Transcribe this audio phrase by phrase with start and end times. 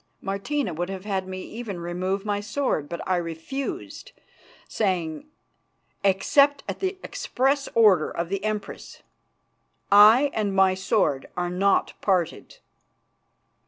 [0.19, 4.13] Martina would have had me even remove my sword, but I refused,
[4.67, 5.27] saying:
[6.03, 9.03] "Except at the express order of the Empress,
[9.91, 12.57] I and my sword are not parted."